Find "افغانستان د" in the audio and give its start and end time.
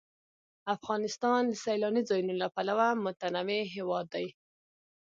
0.75-1.53